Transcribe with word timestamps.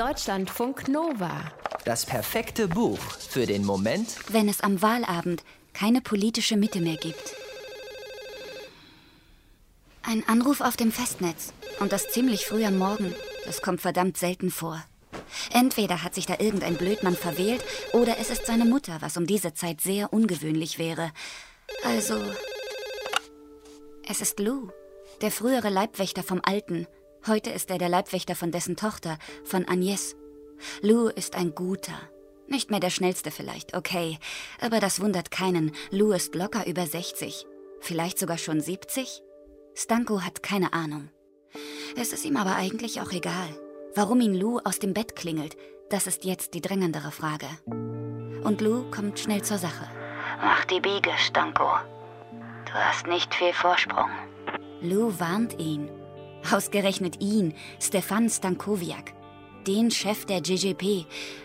Deutschlandfunk 0.00 0.88
Nova. 0.88 1.52
Das 1.84 2.06
perfekte 2.06 2.68
Buch 2.68 2.98
für 2.98 3.44
den 3.44 3.66
Moment, 3.66 4.08
wenn 4.32 4.48
es 4.48 4.62
am 4.62 4.80
Wahlabend 4.80 5.44
keine 5.74 6.00
politische 6.00 6.56
Mitte 6.56 6.80
mehr 6.80 6.96
gibt. 6.96 7.36
Ein 10.00 10.26
Anruf 10.26 10.62
auf 10.62 10.78
dem 10.78 10.90
Festnetz. 10.90 11.52
Und 11.80 11.92
das 11.92 12.08
ziemlich 12.08 12.46
früh 12.46 12.64
am 12.64 12.78
Morgen. 12.78 13.14
Das 13.44 13.60
kommt 13.60 13.82
verdammt 13.82 14.16
selten 14.16 14.50
vor. 14.50 14.82
Entweder 15.52 16.02
hat 16.02 16.14
sich 16.14 16.24
da 16.24 16.36
irgendein 16.38 16.78
Blödmann 16.78 17.14
verwählt, 17.14 17.62
oder 17.92 18.16
es 18.18 18.30
ist 18.30 18.46
seine 18.46 18.64
Mutter, 18.64 19.02
was 19.02 19.18
um 19.18 19.26
diese 19.26 19.52
Zeit 19.52 19.82
sehr 19.82 20.14
ungewöhnlich 20.14 20.78
wäre. 20.78 21.12
Also. 21.84 22.18
Es 24.08 24.22
ist 24.22 24.40
Lou, 24.40 24.70
der 25.20 25.30
frühere 25.30 25.68
Leibwächter 25.68 26.22
vom 26.22 26.40
Alten. 26.42 26.86
Heute 27.26 27.50
ist 27.50 27.70
er 27.70 27.76
der 27.76 27.90
Leibwächter 27.90 28.34
von 28.34 28.50
dessen 28.50 28.76
Tochter, 28.76 29.18
von 29.44 29.66
Agnès. 29.66 30.16
Lou 30.80 31.08
ist 31.08 31.36
ein 31.36 31.54
guter. 31.54 31.98
Nicht 32.46 32.70
mehr 32.70 32.80
der 32.80 32.90
schnellste 32.90 33.30
vielleicht, 33.30 33.76
okay. 33.76 34.18
Aber 34.60 34.80
das 34.80 35.00
wundert 35.00 35.30
keinen. 35.30 35.72
Lou 35.90 36.12
ist 36.12 36.34
locker 36.34 36.66
über 36.66 36.86
60. 36.86 37.46
Vielleicht 37.80 38.18
sogar 38.18 38.38
schon 38.38 38.60
70? 38.60 39.22
Stanko 39.74 40.22
hat 40.22 40.42
keine 40.42 40.72
Ahnung. 40.72 41.10
Es 41.96 42.12
ist 42.12 42.24
ihm 42.24 42.36
aber 42.36 42.56
eigentlich 42.56 43.00
auch 43.00 43.12
egal. 43.12 43.48
Warum 43.94 44.20
ihn 44.20 44.34
Lou 44.34 44.58
aus 44.64 44.78
dem 44.78 44.94
Bett 44.94 45.14
klingelt, 45.14 45.56
das 45.90 46.06
ist 46.06 46.24
jetzt 46.24 46.54
die 46.54 46.62
drängendere 46.62 47.10
Frage. 47.10 47.48
Und 48.44 48.60
Lou 48.62 48.90
kommt 48.90 49.18
schnell 49.18 49.42
zur 49.42 49.58
Sache. 49.58 49.88
Mach 50.40 50.64
die 50.64 50.80
Biege, 50.80 51.10
Stanko. 51.18 51.68
Du 52.64 52.72
hast 52.72 53.06
nicht 53.06 53.34
viel 53.34 53.52
Vorsprung. 53.52 54.10
Lou 54.80 55.12
warnt 55.18 55.58
ihn. 55.60 55.90
Ausgerechnet 56.50 57.20
ihn, 57.20 57.54
Stefan 57.78 58.28
Stankowiak, 58.28 59.12
den 59.66 59.90
Chef 59.90 60.24
der 60.24 60.40
GGP, 60.40 61.04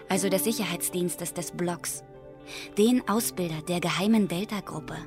also 0.09 0.29
des 0.29 0.43
Sicherheitsdienstes 0.43 1.33
des 1.33 1.51
Blocks, 1.51 2.03
den 2.77 3.07
Ausbilder 3.07 3.61
der 3.67 3.79
geheimen 3.79 4.27
Delta-Gruppe, 4.27 4.97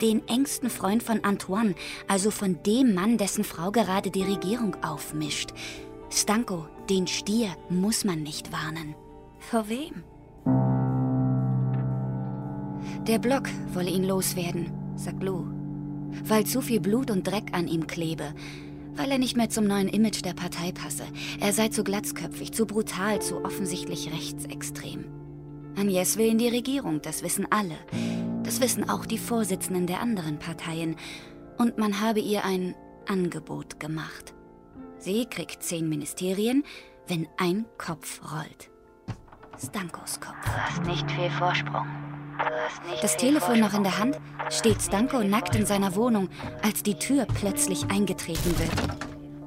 den 0.00 0.26
engsten 0.28 0.70
Freund 0.70 1.02
von 1.02 1.24
Antoine, 1.24 1.74
also 2.08 2.30
von 2.30 2.62
dem 2.62 2.94
Mann, 2.94 3.16
dessen 3.16 3.44
Frau 3.44 3.70
gerade 3.70 4.10
die 4.10 4.22
Regierung 4.22 4.76
aufmischt. 4.82 5.50
Stanko, 6.10 6.66
den 6.90 7.06
Stier, 7.06 7.48
muss 7.70 8.04
man 8.04 8.22
nicht 8.22 8.52
warnen. 8.52 8.94
Vor 9.38 9.68
wem? 9.68 10.04
Der 13.06 13.18
Block 13.18 13.44
wolle 13.72 13.90
ihn 13.90 14.04
loswerden, 14.04 14.70
sagt 14.94 15.22
Lou, 15.22 15.46
weil 16.24 16.44
zu 16.44 16.60
viel 16.60 16.80
Blut 16.80 17.10
und 17.10 17.26
Dreck 17.26 17.52
an 17.52 17.66
ihm 17.66 17.86
klebe, 17.86 18.34
weil 18.96 19.10
er 19.10 19.18
nicht 19.18 19.36
mehr 19.36 19.50
zum 19.50 19.66
neuen 19.66 19.88
Image 19.88 20.24
der 20.24 20.34
Partei 20.34 20.72
passe. 20.72 21.04
Er 21.40 21.52
sei 21.52 21.68
zu 21.68 21.84
glatzköpfig, 21.84 22.52
zu 22.52 22.66
brutal, 22.66 23.20
zu 23.20 23.44
offensichtlich 23.44 24.12
rechtsextrem. 24.12 25.04
Agnes 25.76 26.16
will 26.16 26.28
in 26.28 26.38
die 26.38 26.48
Regierung, 26.48 27.00
das 27.00 27.22
wissen 27.22 27.46
alle. 27.50 27.76
Das 28.44 28.60
wissen 28.60 28.88
auch 28.88 29.06
die 29.06 29.18
Vorsitzenden 29.18 29.86
der 29.86 30.00
anderen 30.00 30.38
Parteien. 30.38 30.96
Und 31.58 31.78
man 31.78 32.00
habe 32.00 32.20
ihr 32.20 32.44
ein 32.44 32.74
Angebot 33.08 33.80
gemacht. 33.80 34.34
Sie 34.98 35.26
kriegt 35.26 35.62
zehn 35.62 35.88
Ministerien, 35.88 36.64
wenn 37.08 37.26
ein 37.36 37.66
Kopf 37.78 38.20
rollt. 38.32 38.70
Stankos 39.58 40.20
Kopf. 40.20 40.44
Du 40.44 40.50
hast 40.50 40.82
nicht 40.84 41.10
viel 41.10 41.30
Vorsprung. 41.30 41.86
Das 43.00 43.16
Telefon 43.16 43.60
noch 43.60 43.74
in 43.74 43.82
der 43.82 43.98
Hand, 43.98 44.18
steht 44.50 44.80
Stanko 44.82 45.22
nackt 45.22 45.56
in 45.56 45.66
seiner 45.66 45.94
Wohnung, 45.94 46.28
als 46.62 46.82
die 46.82 46.94
Tür 46.94 47.26
plötzlich 47.26 47.90
eingetreten 47.90 48.58
wird. 48.58 48.70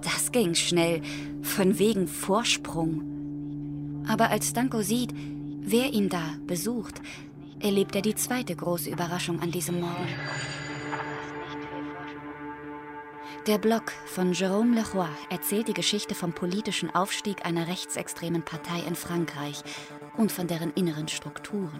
Das 0.01 0.31
ging 0.31 0.55
schnell, 0.55 1.01
von 1.41 1.79
wegen 1.79 2.07
Vorsprung. 2.07 4.03
Aber 4.07 4.29
als 4.29 4.49
Stanko 4.49 4.81
sieht, 4.81 5.13
wer 5.61 5.91
ihn 5.93 6.09
da 6.09 6.23
besucht, 6.45 7.01
erlebt 7.59 7.95
er 7.95 8.01
die 8.01 8.15
zweite 8.15 8.55
große 8.55 8.89
Überraschung 8.89 9.41
an 9.41 9.51
diesem 9.51 9.79
Morgen. 9.79 10.07
Der 13.47 13.59
Blog 13.59 13.91
von 14.07 14.33
Jérôme 14.33 14.73
Leroy 14.73 15.07
erzählt 15.29 15.67
die 15.67 15.73
Geschichte 15.73 16.15
vom 16.15 16.33
politischen 16.33 16.93
Aufstieg 16.95 17.45
einer 17.45 17.67
rechtsextremen 17.67 18.41
Partei 18.41 18.79
in 18.87 18.95
Frankreich 18.95 19.61
und 20.17 20.31
von 20.31 20.47
deren 20.47 20.71
inneren 20.73 21.07
Strukturen. 21.07 21.79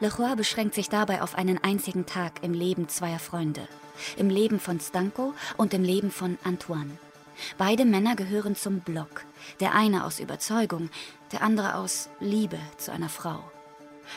Leroy 0.00 0.36
beschränkt 0.36 0.74
sich 0.74 0.88
dabei 0.88 1.22
auf 1.22 1.34
einen 1.36 1.62
einzigen 1.62 2.06
Tag 2.06 2.42
im 2.42 2.52
Leben 2.52 2.88
zweier 2.88 3.18
Freunde, 3.18 3.66
im 4.16 4.30
Leben 4.30 4.60
von 4.60 4.80
Stanko 4.80 5.34
und 5.56 5.74
im 5.74 5.82
Leben 5.82 6.10
von 6.10 6.38
Antoine. 6.44 6.98
Beide 7.58 7.84
Männer 7.84 8.16
gehören 8.16 8.56
zum 8.56 8.80
Block, 8.80 9.24
der 9.60 9.74
eine 9.74 10.04
aus 10.04 10.20
Überzeugung, 10.20 10.90
der 11.32 11.42
andere 11.42 11.76
aus 11.76 12.08
Liebe 12.20 12.58
zu 12.76 12.92
einer 12.92 13.08
Frau. 13.08 13.42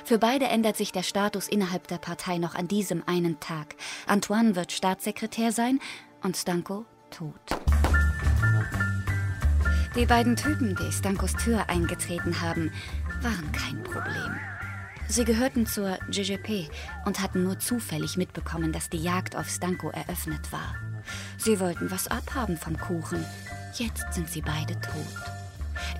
Für 0.03 0.17
beide 0.17 0.45
ändert 0.45 0.77
sich 0.77 0.91
der 0.91 1.03
Status 1.03 1.47
innerhalb 1.47 1.88
der 1.88 1.97
Partei 1.97 2.38
noch 2.38 2.56
an 2.56 2.67
diesem 2.67 3.03
einen 3.07 3.39
Tag. 3.39 3.75
Antoine 4.06 4.56
wird 4.56 4.72
Staatssekretär 4.72 5.51
sein 5.51 5.79
und 6.23 6.35
Stanko 6.35 6.85
tot. 7.09 7.33
Die 9.95 10.06
beiden 10.06 10.35
Typen, 10.35 10.75
die 10.75 10.91
Stankos 10.91 11.33
Tür 11.33 11.69
eingetreten 11.69 12.41
haben, 12.41 12.72
waren 13.22 13.51
kein 13.51 13.81
Problem. 13.83 14.38
Sie 15.09 15.23
gehörten 15.23 15.66
zur 15.66 15.97
GGP 16.09 16.69
und 17.06 17.22
hatten 17.22 17.44
nur 17.44 17.59
zufällig 17.59 18.18
mitbekommen, 18.18 18.73
dass 18.73 18.90
die 18.90 19.01
Jagd 19.01 19.35
auf 19.35 19.50
Stanko 19.50 19.90
eröffnet 19.90 20.51
war. 20.51 20.75
Sie 21.38 21.59
wollten 21.59 21.90
was 21.90 22.07
abhaben 22.07 22.57
vom 22.57 22.78
Kuchen. 22.78 23.23
Jetzt 23.73 24.13
sind 24.13 24.29
sie 24.29 24.41
beide 24.41 24.73
tot. 24.81 25.31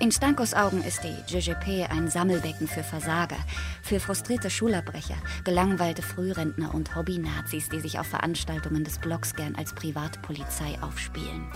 In 0.00 0.12
Stankos 0.12 0.54
Augen 0.54 0.82
ist 0.82 1.02
die 1.02 1.16
GGP 1.32 1.90
ein 1.90 2.08
Sammelbecken 2.10 2.68
für 2.68 2.82
Versager, 2.82 3.38
für 3.82 4.00
frustrierte 4.00 4.50
Schulabbrecher, 4.50 5.16
gelangweilte 5.44 6.02
Frührentner 6.02 6.74
und 6.74 6.94
Hobby-Nazis, 6.94 7.68
die 7.68 7.80
sich 7.80 7.98
auf 7.98 8.06
Veranstaltungen 8.06 8.84
des 8.84 8.98
Blocks 8.98 9.34
gern 9.34 9.54
als 9.56 9.72
Privatpolizei 9.72 10.76
aufspielen. 10.82 11.46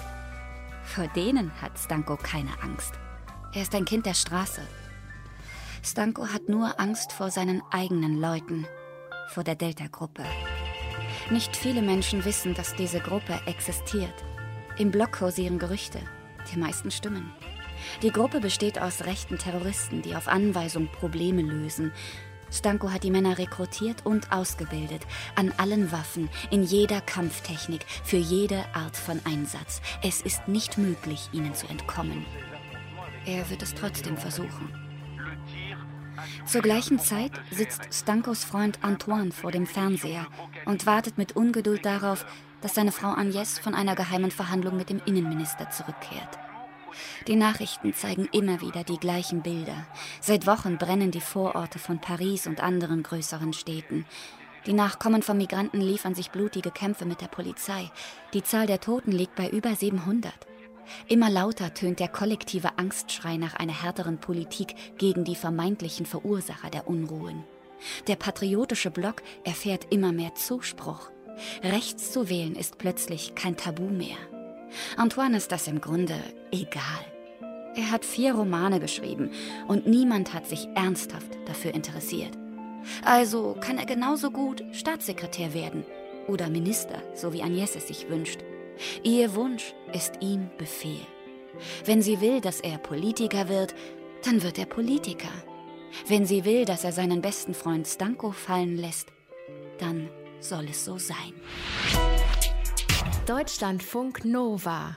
Vor 0.85 1.07
denen 1.09 1.53
hat 1.61 1.79
Stanko 1.79 2.17
keine 2.17 2.51
Angst. 2.63 2.95
Er 3.53 3.63
ist 3.63 3.75
ein 3.75 3.85
Kind 3.85 4.07
der 4.07 4.15
Straße. 4.15 4.63
Stanko 5.85 6.29
hat 6.29 6.49
nur 6.49 6.79
Angst 6.79 7.13
vor 7.13 7.33
seinen 7.33 7.61
eigenen 7.73 8.21
Leuten, 8.21 8.67
vor 9.31 9.43
der 9.43 9.57
Delta-Gruppe. 9.57 10.23
Nicht 11.31 11.57
viele 11.57 11.83
Menschen 11.83 12.25
wissen, 12.25 12.55
dass 12.55 12.77
diese 12.77 13.01
Gruppe 13.01 13.41
existiert. 13.47 14.15
Im 14.79 14.93
Block 14.93 15.19
kursieren 15.19 15.59
Gerüchte. 15.59 15.99
Die 16.53 16.59
meisten 16.59 16.93
stimmen. 16.93 17.33
Die 18.01 18.13
Gruppe 18.13 18.39
besteht 18.39 18.81
aus 18.81 19.05
rechten 19.07 19.39
Terroristen, 19.39 20.03
die 20.03 20.15
auf 20.15 20.29
Anweisung 20.29 20.87
Probleme 20.87 21.43
lösen. 21.43 21.93
Stanko 22.53 22.93
hat 22.93 23.03
die 23.03 23.11
Männer 23.11 23.39
rekrutiert 23.39 24.07
und 24.07 24.31
ausgebildet, 24.31 25.03
an 25.35 25.53
allen 25.57 25.91
Waffen, 25.91 26.29
in 26.53 26.63
jeder 26.63 27.01
Kampftechnik, 27.01 27.85
für 28.05 28.19
jede 28.19 28.65
Art 28.73 28.97
von 28.97 29.21
Einsatz. 29.25 29.83
Es 30.03 30.21
ist 30.21 30.47
nicht 30.47 30.79
möglich, 30.79 31.29
ihnen 31.33 31.55
zu 31.57 31.67
entkommen. 31.67 32.25
Er 33.27 33.51
wird 33.51 33.63
es 33.63 33.75
trotzdem 33.75 34.17
versuchen. 34.17 34.92
Zur 36.47 36.63
gleichen 36.63 36.99
Zeit 36.99 37.33
sitzt 37.51 37.83
Stankos 37.93 38.45
Freund 38.45 38.79
Antoine 38.83 39.33
vor 39.33 39.51
dem 39.51 39.67
Fernseher 39.67 40.27
und 40.67 40.87
wartet 40.87 41.19
mit 41.19 41.37
Ungeduld 41.37 41.85
darauf, 41.85 42.27
dass 42.61 42.75
seine 42.75 42.93
Frau 42.93 43.09
Agnès 43.09 43.61
von 43.61 43.75
einer 43.75 43.95
geheimen 43.95 44.31
Verhandlung 44.31 44.77
mit 44.77 44.91
dem 44.91 45.01
Innenminister 45.05 45.71
zurückkehrt. 45.71 46.39
Die 47.27 47.37
Nachrichten 47.37 47.95
zeigen 47.95 48.29
immer 48.33 48.61
wieder 48.61 48.85
die 48.85 48.99
gleichen 48.99 49.43
Bilder. 49.43 49.87
Seit 50.21 50.47
Wochen 50.47 50.79
brennen 50.79 51.11
die 51.11 51.21
Vororte 51.21 51.79
von 51.79 52.01
Paris 52.01 52.47
und 52.47 52.63
anderen 52.63 53.03
größeren 53.03 53.53
Städten. 53.53 54.05
Die 54.67 54.75
Nachkommen 54.75 55.23
von 55.23 55.39
Migranten 55.39 55.81
liefern 55.81 56.15
sich 56.15 56.31
blutige 56.31 56.71
Kämpfe 56.71 57.05
mit 57.05 57.21
der 57.21 57.27
Polizei. 57.27 57.91
Die 58.35 58.43
Zahl 58.45 58.67
der 58.67 58.81
Toten 58.81 59.11
liegt 59.11 59.35
bei 59.35 59.49
über 59.49 59.75
700. 59.75 60.33
Immer 61.09 61.31
lauter 61.31 61.75
tönt 61.75 62.01
der 62.01 62.09
kollektive 62.09 62.79
Angstschrei 62.79 63.37
nach 63.37 63.55
einer 63.55 63.83
härteren 63.83 64.19
Politik 64.19 64.75
gegen 64.99 65.25
die 65.25 65.37
vermeintlichen 65.37 66.07
Verursacher 66.07 66.71
der 66.71 66.87
Unruhen. 66.87 67.45
Der 68.07 68.17
patriotische 68.17 68.91
Block 68.91 69.23
erfährt 69.45 69.87
immer 69.91 70.13
mehr 70.13 70.35
Zuspruch. 70.35 71.11
Rechts 71.63 72.13
zu 72.13 72.29
wählen 72.29 72.55
ist 72.55 72.79
plötzlich 72.79 73.35
kein 73.35 73.57
Tabu 73.57 73.85
mehr. 73.85 74.17
Antoine 74.97 75.37
ist 75.37 75.53
das 75.53 75.67
im 75.67 75.81
Grunde 75.81 76.15
egal. 76.51 77.05
Er 77.75 77.91
hat 77.91 78.05
vier 78.05 78.35
Romane 78.35 78.81
geschrieben 78.81 79.31
und 79.67 79.87
niemand 79.87 80.35
hat 80.35 80.47
sich 80.47 80.69
ernsthaft 80.75 81.39
dafür 81.47 81.75
interessiert. 81.75 82.37
Also 83.05 83.57
kann 83.61 83.79
er 83.79 83.87
genauso 83.87 84.31
gut 84.31 84.63
Staatssekretär 84.73 85.55
werden 85.55 85.85
oder 86.29 86.51
Minister, 86.51 87.03
so 87.15 87.33
wie 87.33 87.43
Agnès 87.43 87.77
es 87.77 87.89
sich 87.89 88.09
wünscht. 88.11 88.41
Ihr 89.03 89.35
Wunsch 89.35 89.75
ist 89.93 90.15
ihm 90.21 90.51
Befehl. 90.59 91.07
Wenn 91.85 92.03
sie 92.03 92.21
will, 92.21 92.41
dass 92.41 92.61
er 92.61 92.79
Politiker 92.79 93.49
wird, 93.49 93.75
dann 94.25 94.43
wird 94.43 94.59
er 94.59 94.67
Politiker. 94.67 95.33
Wenn 96.07 96.25
sie 96.25 96.45
will, 96.45 96.65
dass 96.65 96.85
er 96.85 96.93
seinen 96.93 97.21
besten 97.21 97.55
Freund 97.55 97.87
Stanko 97.87 98.33
fallen 98.33 98.77
lässt, 98.77 99.09
dann 99.79 100.09
soll 100.41 100.67
es 100.71 100.85
so 100.85 100.99
sein. 100.99 101.35
Deutschlandfunk 103.27 104.25
Nova 104.25 104.97